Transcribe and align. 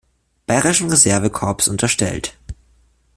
Bayerischen 0.47 0.89
Reserve-Korps 0.89 1.67
unterstellt. 1.67 2.35